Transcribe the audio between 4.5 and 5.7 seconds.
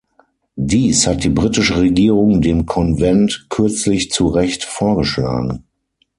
vorgeschlagen.